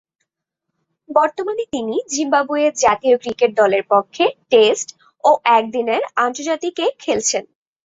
[1.09, 4.87] বর্তমানে তিনি জিম্বাবুয়ে জাতীয় ক্রিকেট দলের পক্ষে টেস্ট
[5.23, 7.43] ও একদিনের আন্তর্জাতিকে খেলছেন।